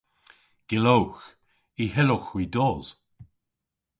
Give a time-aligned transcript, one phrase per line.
[0.69, 1.23] Gyllowgh.
[1.81, 2.87] Y hyllowgh hwi dos.